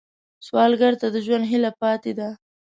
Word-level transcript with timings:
سوالګر 0.45 0.93
ته 1.01 1.07
د 1.13 1.15
ژوند 1.25 1.45
هیله 1.51 1.71
پاتې 1.81 2.11
ده 2.19 2.29